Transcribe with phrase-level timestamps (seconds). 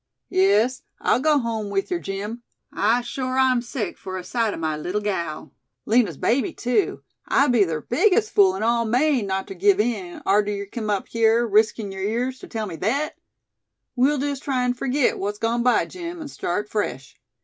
[0.31, 2.41] "Yes, I'll go home with yer, Jim!
[2.73, 5.53] I shore I'm sick fur a sight o' my leetle gal.
[5.85, 10.23] Lina's baby too I'd be ther biggest fool in all Maine, not ter give in,
[10.25, 13.15] arter yer kim up hyar, riskin' yer ears ter tell me thet!
[13.95, 17.19] We'll jest try an' furgit what's gone by, Jim, an' start fresh.